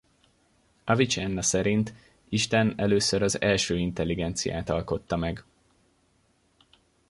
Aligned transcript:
Avicenna 0.85 1.41
szerint 1.41 1.93
Isten 2.29 2.73
először 2.77 3.21
az 3.21 3.41
első 3.41 3.77
intelligenciát 3.77 4.69
alkotta 4.69 5.15
meg. 5.15 5.43